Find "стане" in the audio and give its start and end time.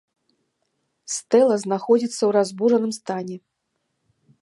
3.01-3.37